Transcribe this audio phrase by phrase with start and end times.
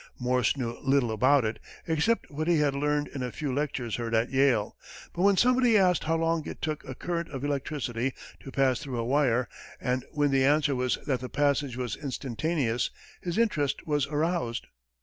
[0.17, 4.15] Morse knew little about it, except what he had learned in a few lectures heard
[4.15, 4.75] at Yale;
[5.13, 8.97] but when somebody asked how long it took a current of electricity to pass through
[8.97, 9.47] a wire,
[9.79, 12.89] and when the answer was that the passage was instantaneous,
[13.21, 14.65] his interest was aroused.